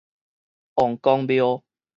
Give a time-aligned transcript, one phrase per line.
[0.73, 1.61] 王公廟